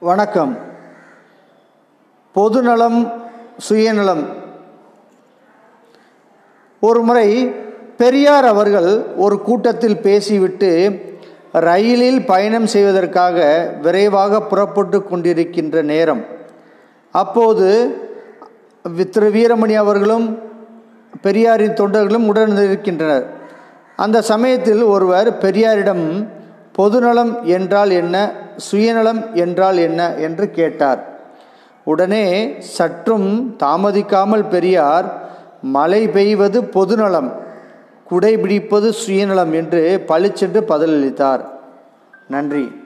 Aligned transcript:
வணக்கம். 0.00 0.58
பொதுநலம் 2.32 3.12
சுயநலம். 3.56 4.28
ஒரு 6.80 7.02
முறை 7.02 7.46
பெரியார் 7.96 8.44
அவர்கள் 8.44 9.04
ஒரு 9.16 9.42
கூட்டத்தில் 9.42 10.00
பேசிவிட்டு 10.00 11.00
ரயிலில் 11.52 12.26
பயணம் 12.26 12.66
செய்வதற்காக 12.66 13.68
விரைவாக 13.82 14.40
புறப்பட்டு 14.40 14.98
கொண்டிருக்கின்ற 14.98 15.82
நேரம். 15.82 16.24
அப்போது 17.12 17.96
திரு 19.10 19.30
வீரமணி 19.30 19.74
அவர்களும் 19.74 20.38
பெரியாரின் 21.22 21.74
தொண்டர்களும் 21.74 22.26
உடன் 22.26 22.56
இருக்கின்றனர் 22.56 23.26
அந்த 23.96 24.22
சமயத்தில் 24.22 24.82
ஒருவர் 24.82 25.38
பெரியாரிடம் 25.38 26.28
பொதுநலம் 26.72 27.44
என்றால் 27.44 27.90
என்ன? 27.90 28.44
சுயநலம் 28.56 29.34
என்றால் 29.34 29.78
என்ன 29.78 30.14
என்று 30.14 30.50
கேட்டார். 30.50 31.04
உடனே 31.84 32.54
சற்றும் 32.58 33.56
தாமதிக்காமல் 33.62 34.48
பெரியார் 34.48 35.28
மழை 35.62 36.08
பெய்வது 36.08 36.64
பொதுநலம் 36.64 37.32
குடை 38.04 38.36
பிடிப்பது 38.36 38.92
சுயநலம் 38.92 39.52
என்று 39.52 40.04
பளிச்சென்று 40.06 40.60
பதிலளித்தார். 40.60 41.40
நன்றி. 42.28 42.84